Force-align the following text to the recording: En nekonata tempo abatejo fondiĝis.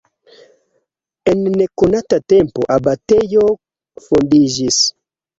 En 1.33 1.43
nekonata 1.59 2.17
tempo 2.33 2.63
abatejo 2.77 3.43
fondiĝis. 4.07 4.81